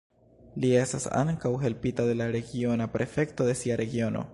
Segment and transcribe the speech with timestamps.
[0.63, 4.27] Li estas ankaŭ helpita de la regiona prefekto de sia regiono.